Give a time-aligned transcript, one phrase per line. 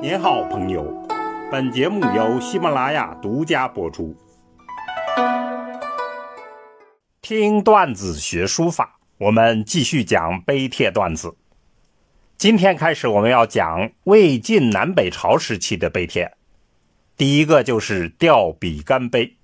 [0.00, 0.84] 您好，朋友。
[1.50, 4.16] 本节目由喜马拉雅独家播出。
[7.20, 11.36] 听段子学书法，我们继续讲碑帖段子。
[12.36, 16.36] 今天开始，我们要讲魏晋南北朝时期的碑帖。
[17.16, 19.36] 第一个就是吊笔干碑，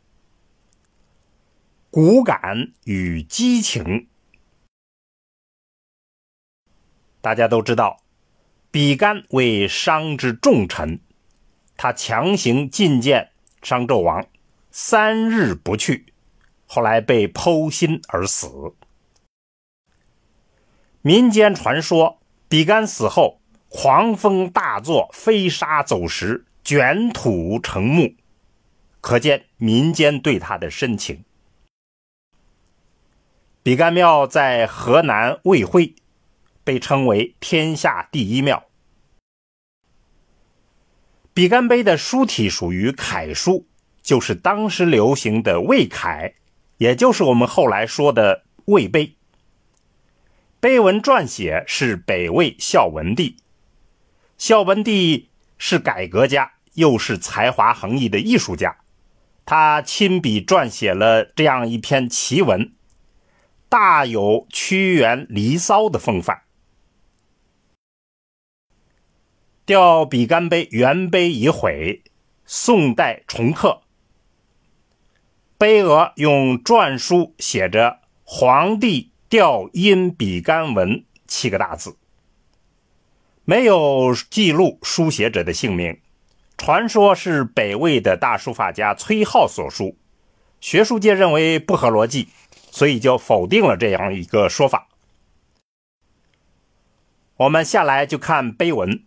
[1.91, 4.07] 骨感与激情。
[7.21, 8.04] 大家都知道。
[8.75, 10.99] 比干为商之重臣，
[11.77, 13.31] 他强行觐见
[13.63, 14.27] 商纣王，
[14.73, 16.13] 三日不去，
[16.67, 18.75] 后来被剖心而死。
[21.03, 22.18] 民间传说，
[22.49, 28.17] 比干死后，狂风大作，飞沙走石，卷土成木，
[29.01, 31.25] 可见民间对他的深情。
[33.62, 35.95] 比干庙在河南卫辉。
[36.64, 38.64] 被称为天下第一庙。
[41.33, 43.67] 比干碑的书体属于楷书，
[44.03, 46.35] 就是当时流行的魏楷，
[46.79, 49.17] 也就是我们后来说的魏碑。
[50.61, 53.37] 碑文撰写是北魏孝文帝。
[54.39, 58.79] 孝文帝是改革家，又是才华横溢的艺术家，
[59.45, 62.73] 他亲笔撰写了这样一篇奇文，
[63.69, 66.44] 大有屈原《离骚》的风范。
[69.67, 72.03] 吊笔干碑原碑已毁，
[72.45, 73.81] 宋代重刻。
[75.57, 81.97] 碑额用篆书写着“皇帝吊阴笔干文”七个大字，
[83.47, 85.98] 没有记录书写者的姓名。
[86.59, 89.97] 传说是北魏的大书法家崔颢所书，
[90.61, 92.29] 学术界认为不合逻辑，
[92.70, 94.89] 所以就否定了这样一个说法。
[97.39, 99.03] 我们下来就看碑文。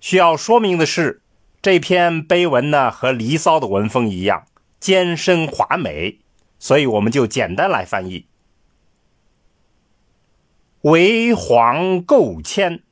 [0.00, 1.22] 需要说明的是，
[1.60, 4.46] 这篇碑文呢和《离骚》的文风一样
[4.80, 6.20] 艰深华美，
[6.58, 8.26] 所以我们就简单来翻译：
[10.80, 12.82] 为皇构迁，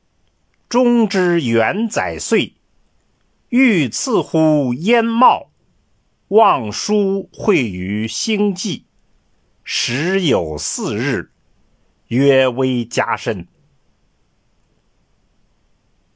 [0.68, 2.52] 终之元载岁，
[3.48, 5.50] 欲赐乎燕茂，
[6.28, 8.84] 望书会于星际，
[9.64, 11.30] 时有四日，
[12.08, 13.46] 曰微加深。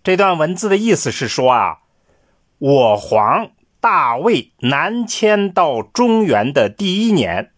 [0.02, 1.78] 这段文字的意思是说啊，
[2.58, 7.52] 我皇大魏南迁到中原的第一年，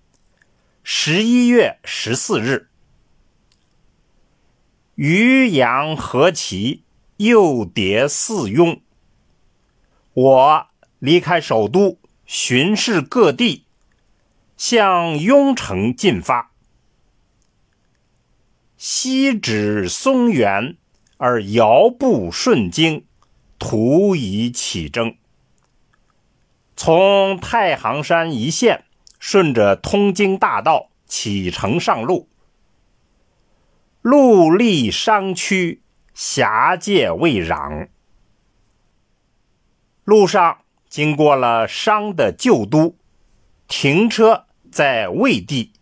[0.83, 2.69] 十一月十四日，
[4.95, 6.85] 渔阳何其
[7.17, 8.83] 又叠四雍。
[10.13, 10.67] 我
[10.99, 13.65] 离开首都，巡视各地，
[14.59, 16.51] 向雍城进发，
[18.77, 20.77] 西指松原。
[21.27, 23.07] 而遥步顺经，
[23.59, 25.17] 图以起征。
[26.77, 28.85] 从太行山一线，
[29.19, 32.29] 顺着通经大道启程上路。
[34.03, 35.81] 路历商区，
[36.13, 37.89] 狭界未壤。
[40.05, 40.59] 路上
[40.91, 42.97] 经过了商的旧都，
[43.67, 45.73] 停车在魏地。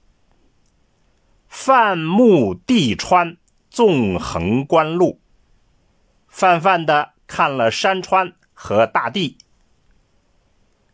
[1.49, 3.37] 范木地川，
[3.69, 5.19] 纵横观路。
[6.33, 9.37] 泛泛的看了山川和大地，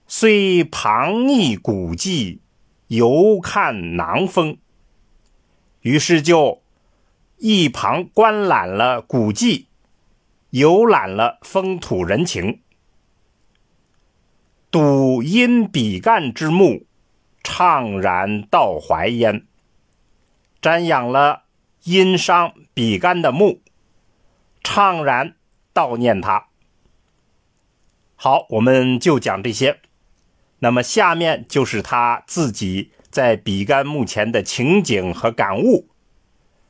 [0.08, 2.40] 虽旁逆古迹，
[2.88, 4.58] 犹看囊风。
[5.80, 6.60] 于是就
[7.36, 9.68] 一旁观览了古迹，
[10.50, 12.60] 游览了风土人情，
[14.72, 16.84] 睹因比干之墓，
[17.44, 19.46] 怅然道怀焉。
[20.60, 21.44] 瞻仰了
[21.84, 23.60] 殷商比干的墓。
[24.68, 25.34] 怅然
[25.72, 26.48] 悼念他。
[28.16, 29.80] 好，我们就讲这些。
[30.58, 35.88] 那么下面就是他自己在比干墓前的情景和感悟，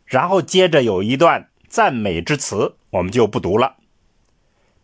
[0.06, 3.78] 然后接着有一段赞美之词，我们就不读了。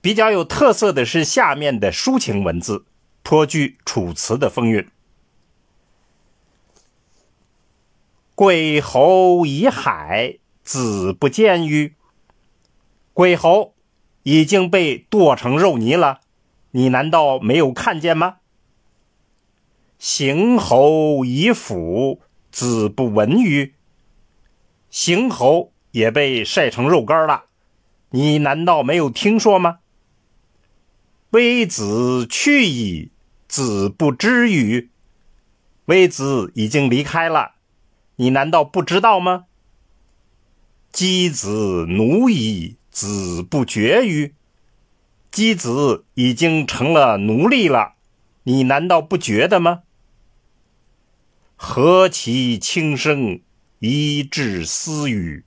[0.00, 2.84] 比较有特色的是下面的抒情文字，
[3.22, 4.88] 颇具楚辞的风韵。
[8.34, 11.94] 贵侯遗海，子不见于？
[13.14, 13.76] 鬼猴
[14.24, 16.20] 已经被剁成肉泥了，
[16.72, 18.38] 你难道没有看见吗？
[20.00, 22.20] 邢侯已腐，
[22.50, 23.74] 子不闻于？
[24.90, 27.44] 邢侯也被晒成肉干了，
[28.10, 29.78] 你难道没有听说吗？
[31.30, 33.12] 微子去矣，
[33.46, 34.90] 子不知于？
[35.84, 37.52] 微子已经离开了，
[38.16, 39.44] 你难道不知道吗？
[40.92, 42.76] 箕子奴矣。
[42.94, 44.34] 子不绝于？
[45.32, 47.94] 箕子已经成了奴隶了，
[48.44, 49.82] 你难道不觉得吗？
[51.56, 53.40] 何其轻声，
[53.80, 55.42] 一致私语。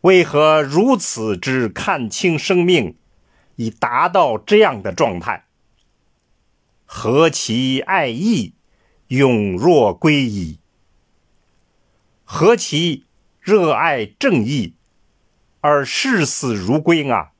[0.00, 2.96] 为何如此之看清生命，
[3.56, 5.44] 已达到这样的状态？
[6.86, 8.54] 何其爱义，
[9.08, 10.60] 永若归矣。
[12.24, 13.04] 何其
[13.38, 14.72] 热爱正义，
[15.68, 17.32] 而视死如归啊！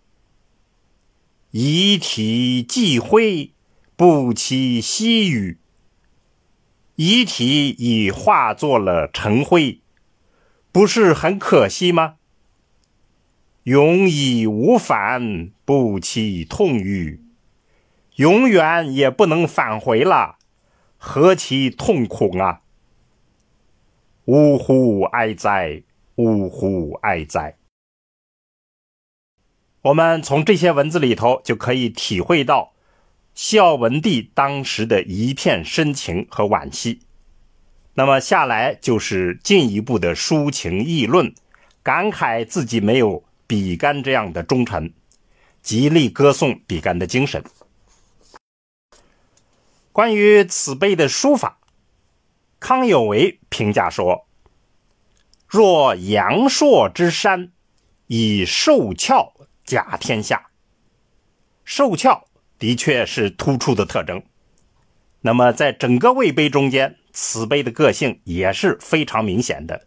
[1.53, 3.53] 遗体既灰，
[3.95, 5.59] 不期夕雨。
[6.97, 9.81] 遗体已化作了尘灰，
[10.73, 12.17] 不是很可惜吗？
[13.63, 17.21] 永已无返，不期痛欲。
[18.17, 20.39] 永远也不能返回了，
[20.99, 22.63] 何其痛苦啊！
[24.25, 25.85] 呜呼哀哉，
[26.17, 27.57] 呜呼哀哉！
[29.87, 32.73] 我们从这些文字里头就可以体会到
[33.37, 37.03] 孝文帝当时的一片深情和惋惜。
[37.95, 41.33] 那么下来就是进一步的抒情议论，
[41.85, 44.93] 感慨自己没有比干这样的忠臣，
[45.63, 47.45] 极力歌颂比干的精神。
[49.93, 51.61] 关于此碑的书法，
[52.59, 54.27] 康有为评价说
[55.47, 57.53] ：“若阳朔之山，
[58.09, 59.33] 以寿峭。”
[59.67, 60.47] 甲天下，
[61.65, 62.25] 寿峭
[62.57, 64.23] 的确是突出的特征。
[65.23, 69.85] 那么，在整个魏碑中间，此碑的个性也是非常明显的。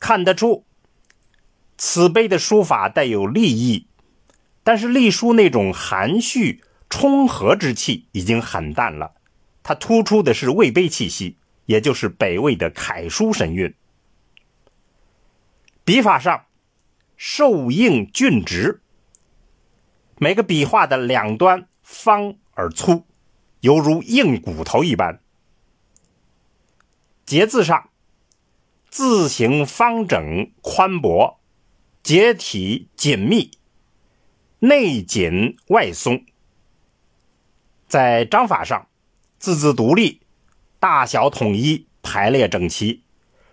[0.00, 0.64] 看得出，
[1.76, 3.86] 此碑的书法带有立意，
[4.64, 9.12] 但是隶书那种含蓄冲和之气已经很淡了。
[9.62, 11.36] 它突出的是魏碑气息，
[11.66, 13.74] 也就是北魏的楷书神韵。
[15.84, 16.46] 笔法上。
[17.16, 18.80] 瘦硬俊直，
[20.18, 23.04] 每个笔画的两端方而粗，
[23.60, 25.20] 犹如硬骨头一般。
[27.24, 27.90] 节字上，
[28.90, 31.40] 字形方整宽博，
[32.02, 33.52] 结体紧密，
[34.58, 36.24] 内紧外松。
[37.88, 38.88] 在章法上，
[39.38, 40.22] 字字独立，
[40.78, 43.02] 大小统一，排列整齐，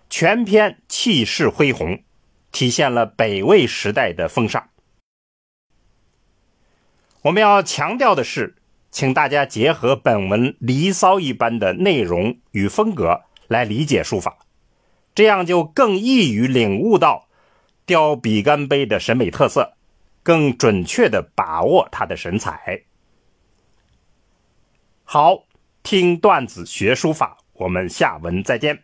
[0.08, 2.02] 全篇气势恢宏。
[2.52, 4.68] 体现了北魏时代的风尚。
[7.22, 8.56] 我们要强调的是，
[8.90, 14.38] 请大家结合本文《离骚》一般的内容与风格来理解书法，
[15.14, 17.28] 这样就更易于领悟到
[17.84, 19.74] 雕比干碑的审美特色，
[20.22, 22.84] 更准确的把握它的神采。
[25.04, 25.44] 好，
[25.82, 28.82] 听段子学书法，我们下文再见。